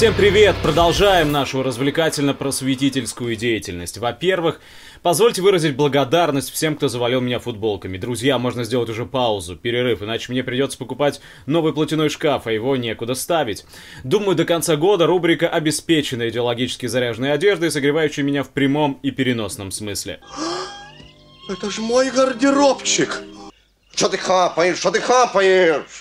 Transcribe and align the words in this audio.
Всем 0.00 0.14
привет! 0.14 0.56
Продолжаем 0.62 1.30
нашу 1.30 1.62
развлекательно-просветительскую 1.62 3.36
деятельность. 3.36 3.98
Во-первых, 3.98 4.58
позвольте 5.02 5.42
выразить 5.42 5.76
благодарность 5.76 6.50
всем, 6.50 6.74
кто 6.74 6.88
завалил 6.88 7.20
меня 7.20 7.38
футболками. 7.38 7.98
Друзья, 7.98 8.38
можно 8.38 8.64
сделать 8.64 8.88
уже 8.88 9.04
паузу, 9.04 9.56
перерыв, 9.56 10.02
иначе 10.02 10.32
мне 10.32 10.42
придется 10.42 10.78
покупать 10.78 11.20
новый 11.44 11.74
платяной 11.74 12.08
шкаф, 12.08 12.46
а 12.46 12.50
его 12.50 12.76
некуда 12.76 13.14
ставить. 13.14 13.66
Думаю, 14.02 14.36
до 14.36 14.46
конца 14.46 14.76
года 14.76 15.06
рубрика 15.06 15.50
обеспечена 15.50 16.30
идеологически 16.30 16.86
заряженной 16.86 17.34
одеждой, 17.34 17.70
согревающей 17.70 18.22
меня 18.22 18.42
в 18.42 18.48
прямом 18.48 18.98
и 19.02 19.10
переносном 19.10 19.70
смысле. 19.70 20.20
Это 21.50 21.70
же 21.70 21.82
мой 21.82 22.10
гардеробчик! 22.10 23.20
Что 23.94 24.08
ты 24.08 24.16
хапаешь? 24.16 24.78
Что 24.78 24.92
ты 24.92 25.00
хапаешь? 25.02 26.00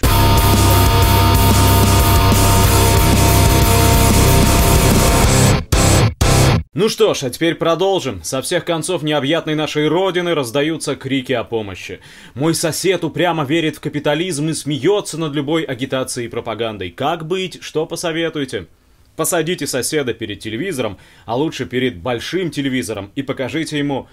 Ну 6.76 6.88
что 6.88 7.16
ж, 7.16 7.24
а 7.24 7.30
теперь 7.32 7.56
продолжим. 7.56 8.24
Со 8.24 8.44
всех 8.44 8.64
концов 8.64 9.02
необъятной 9.02 9.56
нашей 9.56 9.88
родины 9.88 10.36
раздаются 10.36 10.96
крики 10.96 11.34
о 11.34 11.44
помощи. 11.44 12.00
Мой 12.36 12.54
сосед 12.54 13.04
упрямо 13.04 13.44
верит 13.44 13.78
в 13.78 13.80
капитализм 13.80 14.50
и 14.50 14.54
смеется 14.54 15.18
над 15.18 15.34
любой 15.34 15.64
агитацией 15.64 16.28
и 16.28 16.30
пропагандой. 16.30 16.92
Как 16.92 17.26
быть? 17.26 17.58
Что 17.64 17.88
посоветуете? 17.88 18.68
Посадите 19.16 19.66
соседа 19.66 20.14
перед 20.14 20.42
телевизором, 20.42 21.00
а 21.26 21.36
лучше 21.36 21.66
перед 21.66 21.98
большим 21.98 22.52
телевизором 22.52 23.12
и 23.16 23.24
покажите 23.24 23.80
ему 23.80 24.08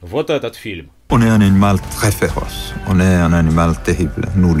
вот 0.00 0.30
этот 0.30 0.56
фильм. 0.56 0.90
On 1.10 1.22
est 1.22 1.30
un 1.30 1.42
animal 1.42 1.78
très 1.92 2.10
féroce. 2.10 2.74
On 2.88 2.98
est 2.98 3.20
un 3.22 3.32
animal 3.32 3.76
terrible, 3.84 4.28
nous 4.34 4.56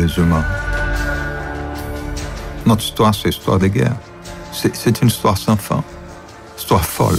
c'est 4.52 5.02
une 5.02 5.08
histoire 5.08 5.36
sans 5.36 5.56
fin. 5.56 5.82
Histoire 6.60 6.84
folle. 6.84 7.16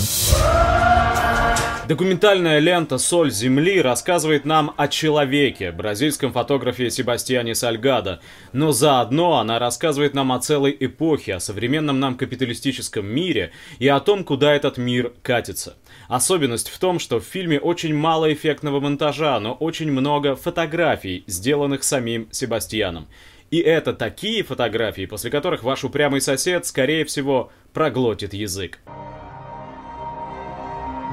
Документальная 1.87 2.59
лента 2.59 2.99
«Соль 2.99 3.31
земли» 3.31 3.81
рассказывает 3.81 4.45
нам 4.45 4.73
о 4.77 4.87
человеке, 4.87 5.71
бразильском 5.71 6.31
фотографе 6.31 6.91
Себастьяне 6.91 7.55
Сальгадо, 7.55 8.21
но 8.53 8.71
заодно 8.71 9.39
она 9.39 9.57
рассказывает 9.57 10.13
нам 10.13 10.31
о 10.31 10.39
целой 10.39 10.77
эпохе, 10.79 11.35
о 11.35 11.39
современном 11.39 11.99
нам 11.99 12.17
капиталистическом 12.17 13.07
мире 13.07 13.51
и 13.79 13.87
о 13.87 13.99
том, 13.99 14.23
куда 14.23 14.53
этот 14.53 14.77
мир 14.77 15.11
катится. 15.23 15.75
Особенность 16.07 16.69
в 16.69 16.77
том, 16.77 16.99
что 16.99 17.19
в 17.19 17.25
фильме 17.25 17.59
очень 17.59 17.95
мало 17.95 18.31
эффектного 18.31 18.79
монтажа, 18.79 19.39
но 19.39 19.53
очень 19.53 19.91
много 19.91 20.35
фотографий, 20.35 21.23
сделанных 21.25 21.83
самим 21.83 22.27
Себастьяном. 22.31 23.07
И 23.49 23.57
это 23.57 23.93
такие 23.93 24.43
фотографии, 24.43 25.07
после 25.07 25.29
которых 25.29 25.63
ваш 25.63 25.83
упрямый 25.83 26.21
сосед, 26.21 26.65
скорее 26.65 27.03
всего, 27.03 27.51
проглотит 27.73 28.33
язык. 28.33 28.79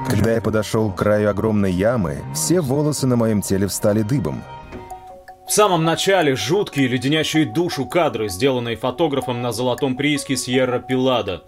Когда 0.07 0.33
я 0.33 0.41
подошел 0.41 0.91
к 0.91 0.97
краю 0.97 1.29
огромной 1.29 1.71
ямы, 1.71 2.19
все 2.33 2.61
волосы 2.61 3.07
на 3.07 3.15
моем 3.15 3.41
теле 3.41 3.67
встали 3.67 4.01
дыбом. 4.01 4.43
В 5.47 5.51
самом 5.51 5.83
начале 5.83 6.35
жуткие, 6.35 6.87
леденящие 6.87 7.45
душу 7.45 7.87
кадры, 7.87 8.29
сделанные 8.29 8.75
фотографом 8.75 9.41
на 9.41 9.51
золотом 9.51 9.95
прииске 9.95 10.37
Сьерра 10.37 10.79
Пилада. 10.79 11.41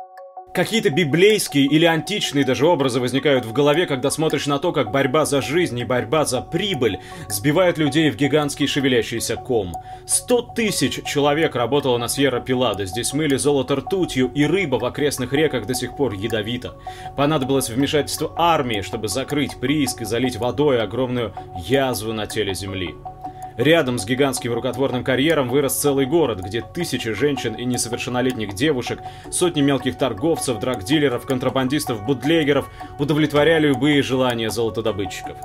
Какие-то 0.53 0.89
библейские 0.89 1.65
или 1.65 1.85
античные 1.85 2.43
даже 2.43 2.67
образы 2.67 2.99
возникают 2.99 3.45
в 3.45 3.53
голове, 3.53 3.85
когда 3.85 4.11
смотришь 4.11 4.47
на 4.47 4.59
то, 4.59 4.73
как 4.73 4.91
борьба 4.91 5.23
за 5.23 5.41
жизнь 5.41 5.79
и 5.79 5.85
борьба 5.85 6.25
за 6.25 6.41
прибыль 6.41 6.99
сбивают 7.29 7.77
людей 7.77 8.11
в 8.11 8.17
гигантский 8.17 8.67
шевелящийся 8.67 9.37
ком. 9.37 9.73
Сто 10.05 10.41
тысяч 10.41 11.05
человек 11.05 11.55
работало 11.55 11.97
на 11.97 12.09
Сьерра 12.09 12.41
Пилада. 12.41 12.85
Здесь 12.85 13.13
мыли 13.13 13.37
золото 13.37 13.77
ртутью, 13.77 14.29
и 14.35 14.43
рыба 14.43 14.75
в 14.75 14.83
окрестных 14.83 15.31
реках 15.31 15.65
до 15.65 15.73
сих 15.73 15.95
пор 15.95 16.15
ядовита. 16.15 16.75
Понадобилось 17.15 17.69
вмешательство 17.69 18.33
армии, 18.35 18.81
чтобы 18.81 19.07
закрыть 19.07 19.57
прииск 19.57 20.01
и 20.01 20.05
залить 20.05 20.35
водой 20.35 20.81
огромную 20.81 21.33
язву 21.55 22.11
на 22.11 22.27
теле 22.27 22.53
земли. 22.53 22.93
Рядом 23.61 23.99
с 23.99 24.07
гигантским 24.07 24.53
рукотворным 24.53 25.03
карьером 25.03 25.47
вырос 25.47 25.79
целый 25.79 26.07
город, 26.07 26.39
где 26.39 26.61
тысячи 26.61 27.13
женщин 27.13 27.53
и 27.53 27.63
несовершеннолетних 27.63 28.55
девушек, 28.55 29.01
сотни 29.29 29.61
мелких 29.61 29.99
торговцев, 29.99 30.59
драгдилеров, 30.59 31.27
контрабандистов, 31.27 32.03
бутлегеров 32.03 32.67
удовлетворяли 32.97 33.67
любые 33.67 34.01
желания 34.01 34.49
золотодобытчиков. 34.49 35.37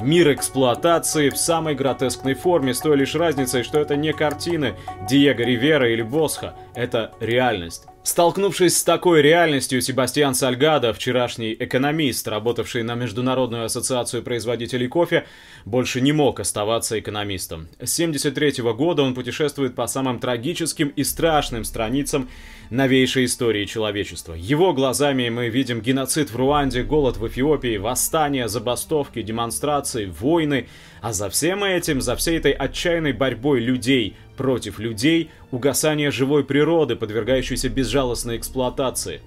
Мир 0.00 0.32
эксплуатации 0.32 1.30
в 1.30 1.36
самой 1.36 1.76
гротескной 1.76 2.34
форме, 2.34 2.74
с 2.74 2.80
той 2.80 2.96
лишь 2.96 3.14
разницей, 3.14 3.62
что 3.62 3.78
это 3.78 3.94
не 3.94 4.12
картины 4.12 4.74
Диего 5.08 5.42
Ривера 5.42 5.88
или 5.88 6.02
Босха, 6.02 6.56
это 6.74 7.12
реальность. 7.20 7.86
Столкнувшись 8.04 8.76
с 8.76 8.82
такой 8.82 9.22
реальностью, 9.22 9.80
Себастьян 9.80 10.34
Сальгадо, 10.34 10.92
вчерашний 10.92 11.56
экономист, 11.56 12.26
работавший 12.26 12.82
на 12.82 12.96
Международную 12.96 13.64
ассоциацию 13.64 14.24
производителей 14.24 14.88
кофе, 14.88 15.24
больше 15.64 16.00
не 16.00 16.10
мог 16.10 16.40
оставаться 16.40 16.98
экономистом. 16.98 17.68
С 17.78 18.00
1973 18.00 18.64
года 18.72 19.02
он 19.04 19.14
путешествует 19.14 19.76
по 19.76 19.86
самым 19.86 20.18
трагическим 20.18 20.88
и 20.88 21.04
страшным 21.04 21.62
страницам 21.62 22.28
новейшей 22.70 23.26
истории 23.26 23.66
человечества. 23.66 24.34
Его 24.34 24.72
глазами 24.72 25.28
мы 25.28 25.48
видим 25.48 25.80
геноцид 25.80 26.32
в 26.32 26.36
Руанде, 26.36 26.82
голод 26.82 27.18
в 27.18 27.28
Эфиопии, 27.28 27.76
восстания, 27.76 28.48
забастовки, 28.48 29.22
демонстрации, 29.22 30.06
войны, 30.06 30.66
а 31.02 31.12
за 31.12 31.30
всем 31.30 31.62
этим, 31.62 32.00
за 32.00 32.16
всей 32.16 32.38
этой 32.38 32.52
отчаянной 32.52 33.12
борьбой 33.12 33.60
людей 33.60 34.16
против 34.36 34.78
людей, 34.78 35.30
угасание 35.50 36.10
живой 36.10 36.44
природы, 36.44 36.96
подвергающейся 36.96 37.68
безжалостной 37.68 38.36
эксплуатации. 38.36 39.20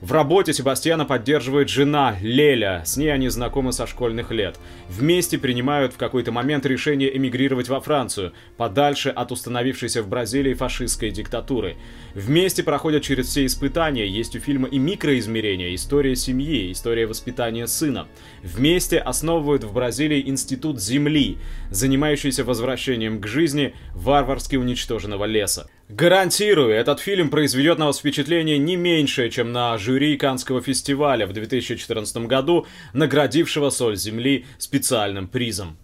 В 0.00 0.12
работе 0.12 0.54
Себастьяна 0.54 1.04
поддерживает 1.04 1.68
жена 1.68 2.16
Леля, 2.22 2.82
с 2.86 2.96
ней 2.96 3.12
они 3.12 3.28
знакомы 3.28 3.70
со 3.74 3.86
школьных 3.86 4.30
лет. 4.30 4.58
Вместе 4.88 5.36
принимают 5.36 5.92
в 5.92 5.98
какой-то 5.98 6.32
момент 6.32 6.64
решение 6.64 7.14
эмигрировать 7.14 7.68
во 7.68 7.82
Францию, 7.82 8.32
подальше 8.56 9.10
от 9.10 9.30
установившейся 9.30 10.02
в 10.02 10.08
Бразилии 10.08 10.54
фашистской 10.54 11.10
диктатуры. 11.10 11.76
Вместе 12.14 12.62
проходят 12.62 13.02
через 13.02 13.26
все 13.26 13.44
испытания, 13.44 14.06
есть 14.06 14.34
у 14.34 14.40
фильма 14.40 14.68
и 14.68 14.78
микроизмерения, 14.78 15.74
история 15.74 16.16
семьи, 16.16 16.72
история 16.72 17.06
воспитания 17.06 17.66
сына. 17.66 18.08
Вместе 18.42 18.98
основывают 18.98 19.64
в 19.64 19.74
Бразилии 19.74 20.26
Институт 20.26 20.80
Земли, 20.80 21.36
занимающийся 21.70 22.42
возвращением 22.42 23.20
к 23.20 23.26
жизни 23.26 23.74
варварски 23.94 24.56
уничтоженного 24.56 25.26
леса. 25.26 25.68
Гарантирую, 25.92 26.72
этот 26.72 27.00
фильм 27.00 27.30
произведет 27.30 27.78
на 27.78 27.86
вас 27.86 27.98
впечатление 27.98 28.58
не 28.58 28.76
меньшее, 28.76 29.28
чем 29.28 29.50
на 29.50 29.76
жюри 29.76 30.16
Каннского 30.16 30.60
фестиваля 30.60 31.26
в 31.26 31.32
2014 31.32 32.28
году, 32.28 32.68
наградившего 32.92 33.70
«Соль 33.70 33.96
земли» 33.96 34.46
специальным 34.56 35.26
призом. 35.26 35.76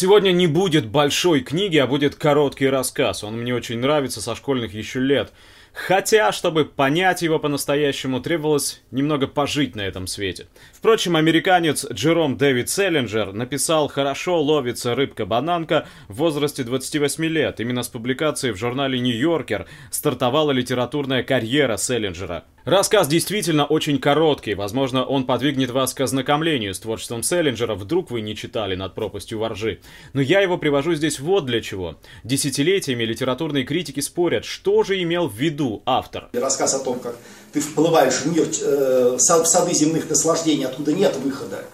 Сегодня 0.00 0.32
не 0.32 0.46
будет 0.46 0.86
большой 0.86 1.40
книги, 1.40 1.76
а 1.76 1.86
будет 1.86 2.14
короткий 2.14 2.70
рассказ. 2.70 3.22
Он 3.22 3.36
мне 3.36 3.54
очень 3.54 3.80
нравится 3.80 4.22
со 4.22 4.34
школьных 4.34 4.72
еще 4.72 4.98
лет. 4.98 5.30
Хотя, 5.74 6.32
чтобы 6.32 6.64
понять 6.64 7.20
его 7.20 7.38
по-настоящему, 7.38 8.20
требовалось 8.20 8.80
немного 8.90 9.26
пожить 9.26 9.76
на 9.76 9.82
этом 9.82 10.06
свете. 10.06 10.46
Впрочем, 10.72 11.16
американец 11.16 11.84
Джером 11.92 12.38
Дэвид 12.38 12.70
Селлинджер 12.70 13.34
написал 13.34 13.88
«Хорошо 13.88 14.40
ловится 14.40 14.94
рыбка-бананка» 14.94 15.86
в 16.08 16.14
возрасте 16.14 16.64
28 16.64 17.22
лет. 17.26 17.60
Именно 17.60 17.82
с 17.82 17.88
публикацией 17.88 18.54
в 18.54 18.56
журнале 18.56 18.98
«Нью-Йоркер» 18.98 19.66
стартовала 19.90 20.52
литературная 20.52 21.22
карьера 21.22 21.76
Селлинджера. 21.76 22.44
Рассказ 22.66 23.08
действительно 23.08 23.64
очень 23.64 23.98
короткий, 23.98 24.52
возможно, 24.52 25.02
он 25.02 25.24
подвигнет 25.24 25.70
вас 25.70 25.94
к 25.94 26.00
ознакомлению 26.02 26.74
с 26.74 26.78
творчеством 26.78 27.22
Селлинджера, 27.22 27.74
вдруг 27.74 28.10
вы 28.10 28.20
не 28.20 28.36
читали 28.36 28.74
«Над 28.74 28.94
пропастью 28.94 29.38
воржи». 29.38 29.80
Но 30.12 30.20
я 30.20 30.40
его 30.40 30.58
привожу 30.58 30.94
здесь 30.94 31.20
вот 31.20 31.46
для 31.46 31.62
чего. 31.62 31.96
Десятилетиями 32.22 33.04
литературные 33.04 33.64
критики 33.64 34.00
спорят, 34.00 34.44
что 34.44 34.82
же 34.82 35.02
имел 35.02 35.26
в 35.26 35.34
виду 35.34 35.82
автор. 35.86 36.28
Рассказ 36.34 36.74
о 36.74 36.80
том, 36.80 37.00
как 37.00 37.16
ты 37.54 37.60
вплываешь 37.60 38.20
в 38.20 38.26
мир, 38.26 38.46
э, 38.62 39.16
в 39.16 39.18
сады 39.18 39.72
земных 39.72 40.10
наслаждений, 40.10 40.66
откуда 40.66 40.92
нет 40.92 41.16
выхода. 41.16 41.64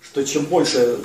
Что 0.00 0.24
чем 0.24 0.46
больше 0.46 1.00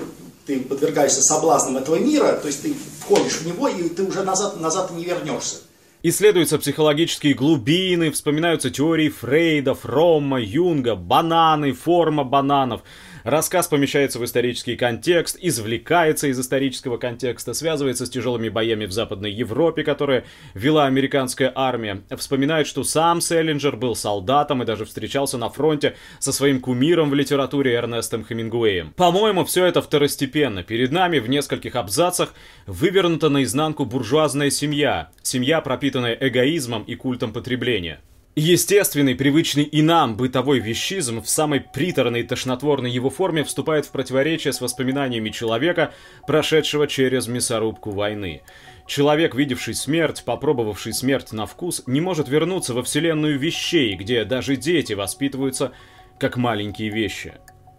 ты 0.45 0.61
подвергаешься 0.61 1.21
соблазнам 1.21 1.75
этого 1.75 1.97
мира, 1.97 2.39
то 2.41 2.47
есть 2.47 2.61
ты 2.61 2.73
входишь 3.01 3.39
в 3.39 3.45
него, 3.45 3.67
и 3.67 3.89
ты 3.89 4.03
уже 4.03 4.23
назад, 4.23 4.61
назад 4.61 4.91
не 4.91 5.03
вернешься. 5.03 5.57
Исследуются 6.05 6.59
психологические 6.59 7.33
глубины, 7.33 8.11
вспоминаются 8.11 8.69
теории 8.69 9.07
Фрейда, 9.07 9.73
Фромма, 9.73 10.41
Юнга, 10.41 10.95
бананы, 10.95 11.71
форма 11.71 12.25
бананов. 12.25 12.81
Рассказ 13.23 13.69
помещается 13.69 14.19
в 14.19 14.25
исторический 14.25 14.75
контекст, 14.75 15.37
извлекается 15.39 16.27
из 16.27 16.37
исторического 16.37 16.97
контекста, 16.97 17.53
связывается 17.53 18.05
с 18.05 18.09
тяжелыми 18.09 18.49
боями 18.49 18.85
в 18.85 18.91
Западной 18.91 19.31
Европе, 19.31 19.83
которые 19.83 20.25
вела 20.53 20.87
американская 20.87 21.49
армия. 21.55 22.01
Вспоминает, 22.17 22.67
что 22.67 22.83
сам 22.83 23.21
Селлинджер 23.21 23.77
был 23.77 23.95
солдатом 23.95 24.61
и 24.61 24.65
даже 24.65 24.83
встречался 24.83 25.37
на 25.37 25.47
фронте 25.47 25.95
со 26.19 26.33
своим 26.33 26.59
кумиром 26.59 27.11
в 27.11 27.13
литературе 27.13 27.75
Эрнестом 27.75 28.25
Хемингуэем. 28.25 28.91
По-моему, 28.97 29.45
все 29.45 29.67
это 29.67 29.81
второстепенно. 29.81 30.61
Перед 30.61 30.91
нами 30.91 31.19
в 31.19 31.29
нескольких 31.29 31.77
абзацах 31.77 32.33
вывернута 32.67 33.29
наизнанку 33.29 33.85
буржуазная 33.85 34.49
семья. 34.49 35.11
Семья, 35.21 35.61
пропитанная 35.93 36.17
эгоизмом 36.19 36.83
и 36.83 36.95
культом 36.95 37.31
потребления. 37.31 37.99
Естественный, 38.35 39.13
привычный 39.13 39.63
и 39.63 39.83
нам 39.83 40.17
бытовой 40.17 40.59
вещизм 40.59 41.21
в 41.21 41.29
самой 41.29 41.61
приторной 41.61 42.21
и 42.21 42.23
тошнотворной 42.23 42.89
его 42.89 43.11
форме 43.11 43.43
вступает 43.43 43.85
в 43.85 43.91
противоречие 43.91 44.53
с 44.53 44.61
воспоминаниями 44.61 45.29
человека, 45.29 45.93
прошедшего 46.25 46.87
через 46.87 47.27
мясорубку 47.27 47.91
войны. 47.91 48.41
Человек, 48.87 49.35
видевший 49.35 49.75
смерть, 49.75 50.23
попробовавший 50.25 50.93
смерть 50.93 51.31
на 51.31 51.45
вкус, 51.45 51.83
не 51.85 52.01
может 52.01 52.27
вернуться 52.27 52.73
во 52.73 52.81
вселенную 52.81 53.37
вещей, 53.37 53.95
где 53.95 54.25
даже 54.25 54.55
дети 54.55 54.93
воспитываются 54.93 55.73
как 56.19 56.37
маленькие 56.37 56.89
вещи. 56.89 57.33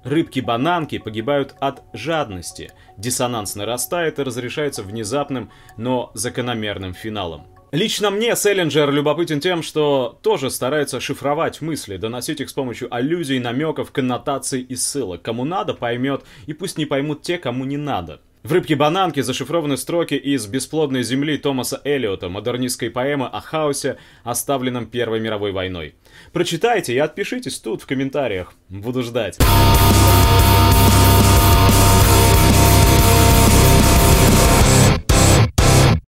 Рыбки-бананки 0.04 0.98
погибают 0.98 1.56
от 1.60 1.82
жадности, 1.92 2.70
диссонанс 2.96 3.56
нарастает 3.56 4.18
и 4.18 4.22
разрешается 4.22 4.82
внезапным, 4.84 5.50
но 5.76 6.12
закономерным 6.14 6.94
финалом. 6.94 7.53
Лично 7.74 8.10
мне 8.10 8.36
Селлинджер 8.36 8.92
любопытен 8.92 9.40
тем, 9.40 9.64
что 9.64 10.16
тоже 10.22 10.48
старается 10.50 11.00
шифровать 11.00 11.60
мысли, 11.60 11.96
доносить 11.96 12.40
их 12.40 12.48
с 12.48 12.52
помощью 12.52 12.94
аллюзий, 12.94 13.40
намеков, 13.40 13.90
коннотаций 13.90 14.60
и 14.60 14.76
ссылок. 14.76 15.22
Кому 15.22 15.44
надо, 15.44 15.74
поймет, 15.74 16.22
и 16.46 16.52
пусть 16.52 16.78
не 16.78 16.86
поймут 16.86 17.22
те, 17.22 17.36
кому 17.36 17.64
не 17.64 17.76
надо. 17.76 18.20
В 18.44 18.52
«Рыбке-бананке» 18.52 19.24
зашифрованы 19.24 19.76
строки 19.76 20.14
из 20.14 20.46
«Бесплодной 20.46 21.02
земли» 21.02 21.36
Томаса 21.36 21.80
Эллиота, 21.82 22.28
модернистской 22.28 22.90
поэмы 22.90 23.26
о 23.26 23.40
хаосе, 23.40 23.96
оставленном 24.22 24.86
Первой 24.86 25.18
мировой 25.18 25.50
войной. 25.50 25.96
Прочитайте 26.32 26.94
и 26.94 26.98
отпишитесь 26.98 27.58
тут 27.58 27.82
в 27.82 27.86
комментариях. 27.86 28.52
Буду 28.68 29.02
ждать. 29.02 29.36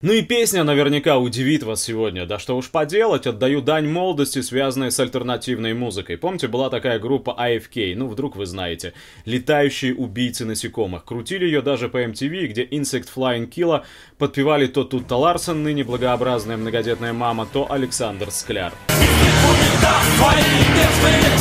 Ну 0.05 0.13
и 0.13 0.21
песня 0.21 0.63
наверняка 0.63 1.17
удивит 1.17 1.63
вас 1.63 1.81
сегодня. 1.81 2.27
Да 2.27 2.37
что 2.37 2.55
уж 2.55 2.69
поделать, 2.69 3.25
отдаю 3.25 3.59
дань 3.59 3.87
молодости, 3.87 4.43
связанной 4.43 4.91
с 4.91 4.99
альтернативной 4.99 5.73
музыкой. 5.73 6.15
Помните, 6.15 6.47
была 6.47 6.69
такая 6.69 6.99
группа 6.99 7.35
AFK, 7.35 7.95
ну 7.95 8.07
вдруг 8.07 8.35
вы 8.35 8.45
знаете. 8.45 8.93
Летающие 9.25 9.95
убийцы 9.95 10.45
насекомых. 10.45 11.05
Крутили 11.05 11.45
ее 11.45 11.63
даже 11.63 11.89
по 11.89 12.03
MTV, 12.03 12.45
где 12.45 12.65
Insect 12.65 13.07
Flying 13.15 13.49
Killa 13.49 13.83
подпевали 14.19 14.67
то 14.67 14.83
Тутта 14.83 15.15
Ларсон, 15.15 15.63
ныне 15.63 15.83
благообразная 15.83 16.57
многодетная 16.57 17.13
мама, 17.13 17.47
то 17.51 17.71
Александр 17.71 18.29
Скляр. 18.29 18.73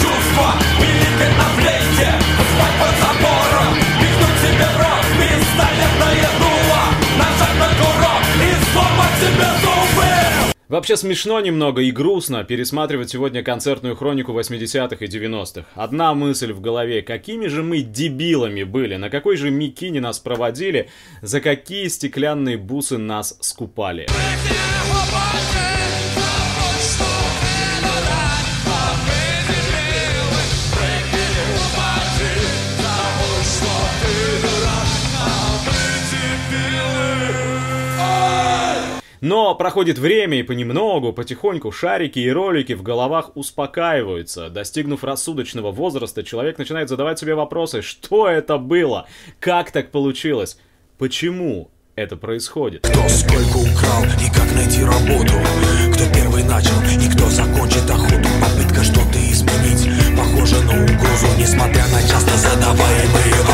Чувства, 0.00 0.54
Вообще 10.74 10.96
смешно 10.96 11.40
немного 11.40 11.82
и 11.82 11.92
грустно 11.92 12.42
пересматривать 12.42 13.10
сегодня 13.10 13.44
концертную 13.44 13.94
хронику 13.94 14.32
80-х 14.32 15.04
и 15.04 15.08
90-х. 15.08 15.66
Одна 15.74 16.14
мысль 16.14 16.52
в 16.52 16.60
голове, 16.60 17.02
какими 17.02 17.46
же 17.46 17.62
мы 17.62 17.82
дебилами 17.82 18.64
были, 18.64 18.96
на 18.96 19.08
какой 19.08 19.36
же 19.36 19.50
микине 19.50 20.00
нас 20.00 20.18
проводили, 20.18 20.88
за 21.22 21.40
какие 21.40 21.86
стеклянные 21.88 22.56
бусы 22.56 22.98
нас 22.98 23.36
скупали. 23.40 24.08
Но 39.24 39.54
проходит 39.54 39.96
время, 39.96 40.40
и 40.40 40.42
понемногу, 40.42 41.14
потихоньку 41.14 41.72
шарики 41.72 42.18
и 42.18 42.30
ролики 42.30 42.74
в 42.74 42.82
головах 42.82 43.34
успокаиваются. 43.38 44.50
Достигнув 44.50 45.02
рассудочного 45.02 45.70
возраста, 45.72 46.22
человек 46.22 46.58
начинает 46.58 46.90
задавать 46.90 47.18
себе 47.18 47.34
вопросы, 47.34 47.80
что 47.80 48.28
это 48.28 48.58
было, 48.58 49.06
как 49.40 49.70
так 49.70 49.90
получилось, 49.90 50.58
почему 50.98 51.70
это 51.96 52.18
происходит. 52.18 52.86
Кто 52.86 53.08
сколько 53.08 53.56
украл 53.56 54.04
и 54.20 54.30
как 54.30 54.52
найти 54.56 54.84
работу, 54.84 55.32
кто 55.94 56.04
первый 56.12 56.44
начал 56.44 56.76
и 56.82 57.10
кто 57.10 57.24
закончит 57.30 57.88
охоту, 57.88 58.28
попытка 58.42 58.84
что-то 58.84 59.18
изменить, 59.32 59.88
похоже 60.18 60.60
на 60.64 60.84
угрозу, 60.84 61.28
несмотря 61.38 61.88
на 61.88 62.02
часто 62.02 62.36
задаваемые 62.36 63.36
вопросы. 63.38 63.53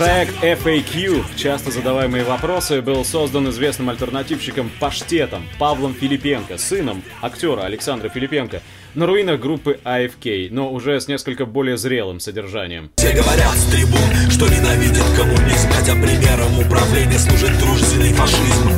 Проект 0.00 0.42
FAQ, 0.42 1.24
часто 1.36 1.70
задаваемые 1.70 2.24
вопросы, 2.24 2.80
был 2.80 3.04
создан 3.04 3.50
известным 3.50 3.90
альтернативщиком 3.90 4.70
Паштетом 4.80 5.46
Павлом 5.58 5.92
Филипенко, 5.92 6.56
сыном 6.56 7.02
актера 7.20 7.64
Александра 7.64 8.08
Филипенко, 8.08 8.62
на 8.94 9.04
руинах 9.06 9.38
группы 9.40 9.78
AFK, 9.84 10.48
но 10.50 10.72
уже 10.72 10.98
с 11.02 11.06
несколько 11.06 11.44
более 11.44 11.76
зрелым 11.76 12.18
содержанием. 12.18 12.90
Все 12.96 13.12
говорят 13.12 13.54
с 13.54 13.66
трибун, 13.66 14.30
что 14.30 14.48
ненавидят 14.48 15.04
коммунизм, 15.18 15.68
хотя 15.70 15.92
примером 15.92 16.58
управления 16.58 17.18
служит 17.18 17.58
дружественный 17.58 18.14
фашизм. 18.14 18.70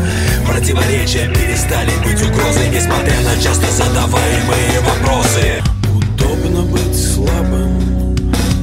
Противоречия 0.45 1.29
перестали 1.29 1.93
быть 2.03 2.21
угрозой, 2.21 2.69
несмотря 2.69 3.21
на 3.21 3.41
часто 3.41 3.71
задаваемые 3.71 4.81
вопросы. 4.81 5.63
Удобно 5.89 6.63
быть 6.63 6.97
слабым, 6.97 8.17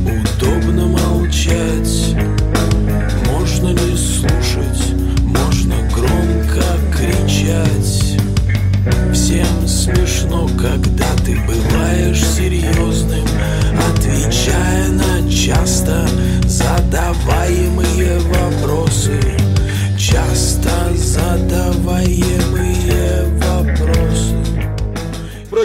удобно 0.03 0.87
молчать 0.87 2.08
Всем 9.29 9.67
смешно, 9.67 10.49
когда 10.59 11.05
ты 11.23 11.37
бываешь 11.45 12.25
серьезным, 12.25 13.27
отвечая 13.93 14.87
на 14.87 15.29
часто 15.29 16.07
задаваемые 16.45 18.17
вопросы. 18.21 19.21
Часто 19.95 20.71
задаваемые 20.95 21.88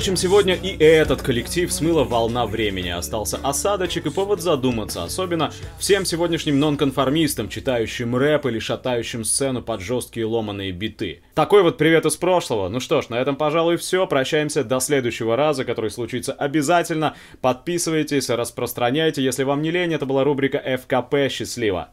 Впрочем, 0.04 0.16
сегодня 0.18 0.54
и 0.54 0.76
этот 0.84 1.22
коллектив 1.22 1.72
смыла 1.72 2.04
волна 2.04 2.44
времени. 2.44 2.90
Остался 2.90 3.38
осадочек 3.38 4.04
и 4.04 4.10
повод 4.10 4.42
задуматься, 4.42 5.02
особенно 5.02 5.50
всем 5.78 6.04
сегодняшним 6.04 6.60
нонконформистам, 6.60 7.48
читающим 7.48 8.14
рэп 8.14 8.44
или 8.44 8.58
шатающим 8.58 9.24
сцену 9.24 9.62
под 9.62 9.80
жесткие 9.80 10.26
ломаные 10.26 10.72
биты. 10.72 11.22
Такой 11.34 11.62
вот 11.62 11.78
привет 11.78 12.04
из 12.04 12.16
прошлого. 12.16 12.68
Ну 12.68 12.80
что 12.80 13.00
ж, 13.00 13.08
на 13.08 13.14
этом, 13.14 13.34
пожалуй, 13.36 13.78
все. 13.78 14.06
Прощаемся 14.06 14.62
до 14.62 14.78
следующего 14.78 15.36
раза, 15.36 15.64
который 15.64 15.90
случится 15.90 16.34
обязательно. 16.34 17.14
Подписывайтесь, 17.40 18.28
распространяйте. 18.28 19.24
Если 19.24 19.42
вам 19.44 19.62
не 19.62 19.70
лень, 19.70 19.94
это 19.94 20.04
была 20.04 20.22
рубрика 20.22 20.58
ФКП. 20.58 21.30
Счастливо! 21.30 21.88